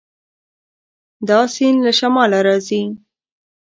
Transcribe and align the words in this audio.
دا 1.27 1.39
سیند 1.55 1.79
له 1.85 1.91
شماله 1.99 2.39
راځي. 2.47 2.81